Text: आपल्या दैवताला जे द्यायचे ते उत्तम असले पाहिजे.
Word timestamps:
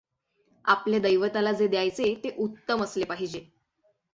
आपल्या 0.65 0.99
दैवताला 0.99 1.51
जे 1.51 1.67
द्यायचे 1.67 2.13
ते 2.23 2.35
उत्तम 2.37 2.83
असले 2.83 3.05
पाहिजे. 3.05 3.45